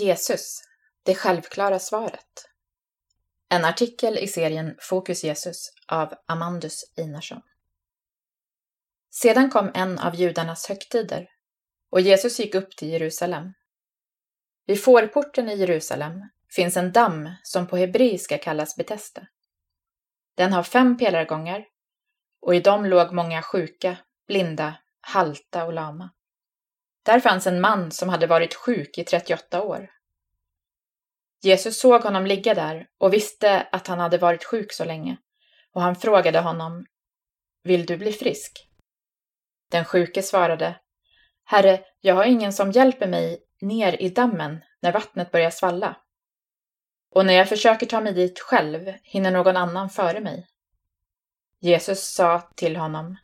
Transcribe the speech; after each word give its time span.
Jesus, 0.00 0.62
det 1.02 1.14
självklara 1.14 1.78
svaret. 1.78 2.48
En 3.48 3.64
artikel 3.64 4.18
i 4.18 4.28
serien 4.28 4.76
Fokus 4.80 5.24
Jesus 5.24 5.72
av 5.86 6.14
Amandus 6.26 6.92
Einarsson. 6.96 7.42
Sedan 9.10 9.50
kom 9.50 9.70
en 9.74 9.98
av 9.98 10.14
judarnas 10.14 10.68
högtider 10.68 11.30
och 11.90 12.00
Jesus 12.00 12.38
gick 12.38 12.54
upp 12.54 12.76
till 12.76 12.88
Jerusalem. 12.88 13.52
Vid 14.66 14.84
fårporten 14.84 15.48
i 15.48 15.56
Jerusalem 15.56 16.22
finns 16.50 16.76
en 16.76 16.92
damm 16.92 17.30
som 17.42 17.66
på 17.66 17.76
hebreiska 17.76 18.38
kallas 18.38 18.76
Betesda. 18.76 19.26
Den 20.34 20.52
har 20.52 20.62
fem 20.62 20.98
pelargångar 20.98 21.64
och 22.40 22.54
i 22.54 22.60
dem 22.60 22.86
låg 22.86 23.12
många 23.12 23.42
sjuka, 23.42 23.96
blinda, 24.26 24.74
halta 25.00 25.64
och 25.64 25.72
lama. 25.72 26.10
Där 27.06 27.20
fanns 27.20 27.46
en 27.46 27.60
man 27.60 27.90
som 27.90 28.08
hade 28.08 28.26
varit 28.26 28.54
sjuk 28.54 28.98
i 28.98 29.04
38 29.04 29.62
år. 29.62 29.90
Jesus 31.42 31.80
såg 31.80 32.02
honom 32.02 32.26
ligga 32.26 32.54
där 32.54 32.86
och 32.98 33.12
visste 33.12 33.68
att 33.72 33.86
han 33.86 33.98
hade 33.98 34.18
varit 34.18 34.44
sjuk 34.44 34.72
så 34.72 34.84
länge 34.84 35.16
och 35.72 35.82
han 35.82 35.96
frågade 35.96 36.40
honom 36.40 36.86
Vill 37.62 37.86
du 37.86 37.96
bli 37.96 38.12
frisk? 38.12 38.68
Den 39.70 39.84
sjuke 39.84 40.22
svarade 40.22 40.80
Herre, 41.44 41.84
jag 42.00 42.14
har 42.14 42.24
ingen 42.24 42.52
som 42.52 42.72
hjälper 42.72 43.06
mig 43.06 43.42
ner 43.60 44.02
i 44.02 44.08
dammen 44.08 44.64
när 44.80 44.92
vattnet 44.92 45.32
börjar 45.32 45.50
svalla. 45.50 45.96
Och 47.10 47.26
när 47.26 47.34
jag 47.34 47.48
försöker 47.48 47.86
ta 47.86 48.00
mig 48.00 48.12
dit 48.12 48.40
själv 48.40 48.92
hinner 49.02 49.30
någon 49.30 49.56
annan 49.56 49.90
före 49.90 50.20
mig. 50.20 50.46
Jesus 51.60 52.14
sa 52.14 52.50
till 52.54 52.76
honom 52.76 53.16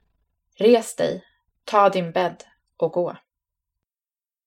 Res 0.59 0.97
dig, 0.97 1.25
ta 1.65 1.89
din 1.89 2.13
bädd 2.13 2.45
och 2.77 2.93
gå. 2.93 3.17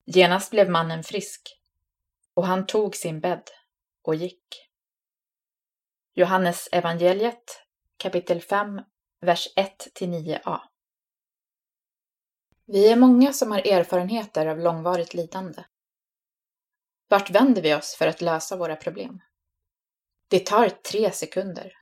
Genast 0.05 0.51
blev 0.51 0.69
mannen 0.69 1.03
frisk 1.03 1.59
och 2.33 2.47
han 2.47 2.65
tog 2.65 2.95
sin 2.95 3.19
bädd 3.19 3.49
och 4.01 4.15
gick. 4.15 4.69
Johannes 6.13 6.69
evangeliet 6.71 7.61
kapitel 7.97 8.41
5, 8.41 8.81
vers 9.21 9.47
1-9a. 9.99 10.59
Vi 12.65 12.91
är 12.91 12.95
många 12.95 13.33
som 13.33 13.51
har 13.51 13.67
erfarenheter 13.67 14.45
av 14.45 14.59
långvarigt 14.59 15.13
lidande. 15.13 15.63
Vart 17.07 17.29
vänder 17.29 17.61
vi 17.61 17.75
oss 17.75 17.95
för 17.95 18.07
att 18.07 18.21
lösa 18.21 18.55
våra 18.55 18.75
problem? 18.75 19.19
Det 20.27 20.39
tar 20.39 20.69
tre 20.69 21.11
sekunder. 21.11 21.73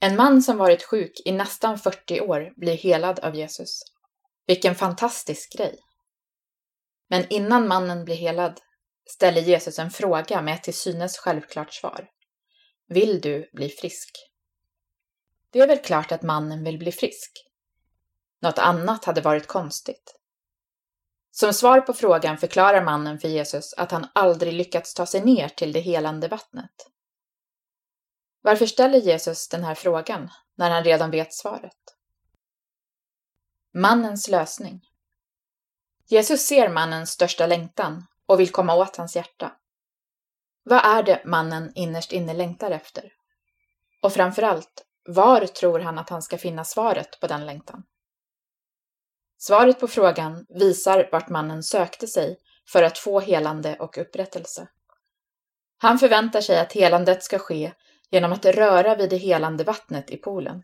En 0.00 0.16
man 0.16 0.42
som 0.42 0.56
varit 0.56 0.82
sjuk 0.82 1.12
i 1.24 1.32
nästan 1.32 1.78
40 1.78 2.20
år 2.20 2.52
blir 2.56 2.76
helad 2.76 3.18
av 3.18 3.34
Jesus. 3.34 3.82
Vilken 4.46 4.74
fantastisk 4.74 5.52
grej! 5.56 5.78
Men 7.12 7.26
innan 7.28 7.68
mannen 7.68 8.04
blir 8.04 8.14
helad 8.14 8.60
ställer 9.10 9.40
Jesus 9.40 9.78
en 9.78 9.90
fråga 9.90 10.42
med 10.42 10.54
ett 10.54 10.62
till 10.62 10.74
synes 10.74 11.18
självklart 11.18 11.74
svar. 11.74 12.08
Vill 12.88 13.20
du 13.20 13.50
bli 13.52 13.68
frisk? 13.68 14.30
Det 15.50 15.58
är 15.58 15.66
väl 15.66 15.78
klart 15.78 16.12
att 16.12 16.22
mannen 16.22 16.64
vill 16.64 16.78
bli 16.78 16.92
frisk. 16.92 17.46
Något 18.40 18.58
annat 18.58 19.04
hade 19.04 19.20
varit 19.20 19.46
konstigt. 19.46 20.16
Som 21.30 21.52
svar 21.52 21.80
på 21.80 21.92
frågan 21.92 22.38
förklarar 22.38 22.84
mannen 22.84 23.18
för 23.18 23.28
Jesus 23.28 23.74
att 23.74 23.90
han 23.90 24.06
aldrig 24.14 24.52
lyckats 24.52 24.94
ta 24.94 25.06
sig 25.06 25.24
ner 25.24 25.48
till 25.48 25.72
det 25.72 25.80
helande 25.80 26.28
vattnet. 26.28 26.90
Varför 28.42 28.66
ställer 28.66 28.98
Jesus 28.98 29.48
den 29.48 29.64
här 29.64 29.74
frågan 29.74 30.30
när 30.54 30.70
han 30.70 30.84
redan 30.84 31.10
vet 31.10 31.34
svaret? 31.34 31.96
Mannens 33.74 34.28
lösning. 34.28 34.91
Jesus 36.12 36.46
ser 36.46 36.68
mannens 36.68 37.10
största 37.10 37.46
längtan 37.46 38.06
och 38.26 38.40
vill 38.40 38.50
komma 38.50 38.74
åt 38.74 38.96
hans 38.96 39.16
hjärta. 39.16 39.52
Vad 40.62 40.84
är 40.84 41.02
det 41.02 41.22
mannen 41.24 41.72
innerst 41.74 42.12
inne 42.12 42.34
längtar 42.34 42.70
efter? 42.70 43.12
Och 44.02 44.12
framförallt, 44.12 44.84
var 45.08 45.46
tror 45.46 45.80
han 45.80 45.98
att 45.98 46.08
han 46.08 46.22
ska 46.22 46.38
finna 46.38 46.64
svaret 46.64 47.20
på 47.20 47.26
den 47.26 47.46
längtan? 47.46 47.82
Svaret 49.38 49.80
på 49.80 49.88
frågan 49.88 50.46
visar 50.48 51.08
vart 51.12 51.28
mannen 51.28 51.62
sökte 51.62 52.06
sig 52.06 52.38
för 52.68 52.82
att 52.82 52.98
få 52.98 53.20
helande 53.20 53.76
och 53.78 53.98
upprättelse. 53.98 54.68
Han 55.78 55.98
förväntar 55.98 56.40
sig 56.40 56.60
att 56.60 56.72
helandet 56.72 57.22
ska 57.22 57.38
ske 57.38 57.72
genom 58.10 58.32
att 58.32 58.44
röra 58.44 58.94
vid 58.94 59.10
det 59.10 59.16
helande 59.16 59.64
vattnet 59.64 60.10
i 60.10 60.16
poolen. 60.16 60.62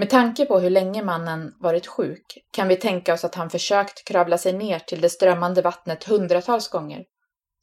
Med 0.00 0.10
tanke 0.10 0.46
på 0.46 0.58
hur 0.58 0.70
länge 0.70 1.02
mannen 1.02 1.54
varit 1.58 1.86
sjuk 1.86 2.38
kan 2.50 2.68
vi 2.68 2.76
tänka 2.76 3.14
oss 3.14 3.24
att 3.24 3.34
han 3.34 3.50
försökt 3.50 4.04
kravla 4.04 4.38
sig 4.38 4.52
ner 4.52 4.78
till 4.78 5.00
det 5.00 5.10
strömmande 5.10 5.62
vattnet 5.62 6.04
hundratals 6.04 6.68
gånger, 6.68 7.04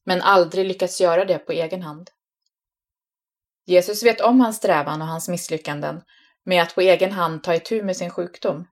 men 0.05 0.21
aldrig 0.21 0.65
lyckats 0.65 1.01
göra 1.01 1.25
det 1.25 1.37
på 1.37 1.51
egen 1.51 1.81
hand. 1.81 2.09
Jesus 3.65 4.03
vet 4.03 4.21
om 4.21 4.41
hans 4.41 4.57
strävan 4.57 5.01
och 5.01 5.07
hans 5.07 5.29
misslyckanden 5.29 6.01
med 6.43 6.63
att 6.63 6.75
på 6.75 6.81
egen 6.81 7.11
hand 7.11 7.43
ta 7.43 7.55
itu 7.55 7.83
med 7.83 7.97
sin 7.97 8.09
sjukdom, 8.09 8.67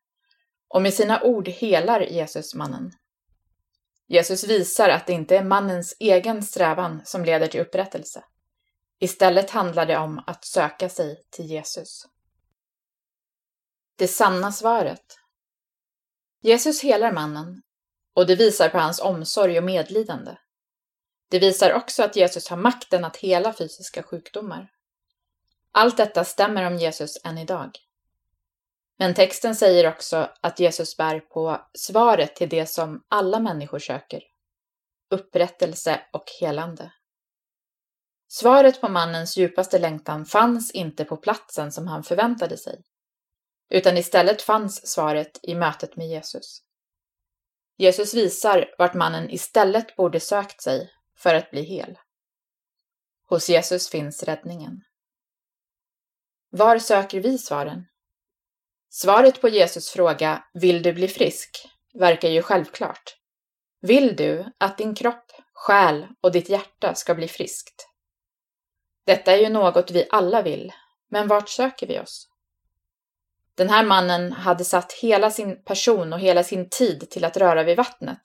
och 0.68 0.82
med 0.82 0.94
sina 0.94 1.22
ord 1.22 1.48
helar 1.48 2.02
Jesus 2.02 2.56
mannen. 2.56 2.92
Jesus 4.08 4.44
visar 4.44 4.90
att 4.90 5.08
det 5.08 5.14
inte 5.14 5.38
är 5.38 5.44
mannens 5.44 5.96
egen 6.00 6.44
strävan 6.44 7.02
som 7.06 7.26
leder 7.26 7.48
till 7.48 7.62
upprättelse. 7.62 8.24
Istället 9.00 9.50
handlar 9.50 9.86
det 9.86 9.98
om 9.98 10.24
att 10.28 10.46
söka 10.46 10.90
sig 10.90 11.18
till 11.32 11.46
Jesus. 11.46 12.06
Det 13.98 14.08
sanna 14.08 14.52
svaret. 14.52 15.20
Jesus 16.42 16.82
helar 16.82 17.12
mannen 17.12 17.62
och 18.14 18.28
det 18.28 18.36
visar 18.36 18.70
på 18.70 18.78
hans 18.78 19.00
omsorg 19.00 19.58
och 19.58 19.64
medlidande. 19.64 20.38
Det 21.30 21.40
visar 21.40 21.74
också 21.74 22.04
att 22.04 22.16
Jesus 22.16 22.50
har 22.50 22.58
makten 22.58 23.06
att 23.06 23.18
hela 23.18 23.54
fysiska 23.54 24.04
sjukdomar. 24.04 24.72
Allt 25.72 25.98
detta 25.98 26.26
stämmer 26.26 26.68
om 26.68 26.78
Jesus 26.78 27.18
än 27.24 27.38
idag. 27.38 27.72
Men 28.98 29.14
texten 29.14 29.56
säger 29.56 29.88
också 29.88 30.30
att 30.42 30.60
Jesus 30.60 30.98
bär 30.98 31.20
på 31.20 31.62
svaret 31.74 32.36
till 32.36 32.50
det 32.50 32.66
som 32.66 33.04
alla 33.08 33.40
människor 33.40 33.80
söker. 33.80 34.24
Upprättelse 35.10 36.02
och 36.14 36.26
helande. 36.42 36.92
Svaret 38.28 38.82
på 38.82 38.90
mannens 38.90 39.38
djupaste 39.38 39.80
längtan 39.80 40.26
fanns 40.26 40.72
inte 40.72 41.06
på 41.06 41.18
platsen 41.18 41.72
som 41.72 41.88
han 41.88 42.04
förväntade 42.04 42.58
sig 42.58 42.84
utan 43.70 43.98
istället 43.98 44.42
fanns 44.42 44.88
svaret 44.88 45.40
i 45.44 45.56
mötet 45.56 45.96
med 45.96 46.08
Jesus. 46.08 46.62
Jesus 47.78 48.14
visar 48.14 48.76
vart 48.78 48.94
mannen 48.94 49.30
istället 49.30 49.96
borde 49.96 50.20
sökt 50.20 50.62
sig 50.62 50.92
för 51.18 51.36
att 51.36 51.52
bli 51.52 51.62
hel. 51.62 51.98
Hos 53.28 53.50
Jesus 53.50 53.90
finns 53.90 54.24
räddningen. 54.24 54.82
Var 56.50 56.80
söker 56.80 57.20
vi 57.20 57.38
svaren? 57.38 57.86
Svaret 58.90 59.42
på 59.42 59.50
Jesus 59.50 59.90
fråga 59.90 60.44
”Vill 60.54 60.84
du 60.84 60.94
bli 60.94 61.08
frisk?” 61.08 61.70
verkar 61.94 62.30
ju 62.30 62.42
självklart. 62.42 63.18
Vill 63.82 64.16
du 64.16 64.46
att 64.58 64.78
din 64.78 64.96
kropp, 64.96 65.32
själ 65.54 66.08
och 66.22 66.32
ditt 66.32 66.50
hjärta 66.50 66.96
ska 66.96 67.16
bli 67.16 67.28
friskt? 67.28 67.90
Detta 69.06 69.32
är 69.32 69.38
ju 69.38 69.50
något 69.50 69.92
vi 69.92 70.08
alla 70.10 70.42
vill, 70.42 70.74
men 71.10 71.28
vart 71.28 71.50
söker 71.50 71.88
vi 71.88 72.00
oss? 72.00 72.30
Den 73.56 73.70
här 73.70 73.86
mannen 73.86 74.32
hade 74.32 74.66
satt 74.66 74.94
hela 74.94 75.32
sin 75.32 75.64
person 75.64 76.14
och 76.14 76.20
hela 76.20 76.44
sin 76.44 76.70
tid 76.70 77.10
till 77.10 77.26
att 77.26 77.38
röra 77.38 77.64
vid 77.64 77.78
vattnet. 77.78 78.22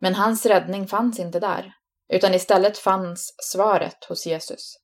Men 0.00 0.14
hans 0.14 0.46
räddning 0.46 0.86
fanns 0.86 1.18
inte 1.18 1.40
där, 1.40 1.72
utan 2.08 2.34
istället 2.34 2.78
fanns 2.78 3.34
svaret 3.38 4.04
hos 4.04 4.26
Jesus. 4.26 4.78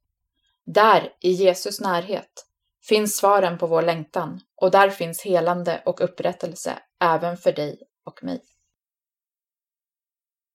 Där, 0.67 1.13
i 1.21 1.31
Jesus 1.31 1.81
närhet, 1.81 2.47
finns 2.89 3.17
svaren 3.17 3.59
på 3.59 3.67
vår 3.67 3.83
längtan 3.83 4.41
och 4.57 4.71
där 4.71 4.91
finns 4.91 5.23
helande 5.23 5.83
och 5.87 6.01
upprättelse 6.01 6.79
även 7.01 7.37
för 7.37 7.53
dig 7.53 7.83
och 8.05 8.25
mig. 8.25 8.43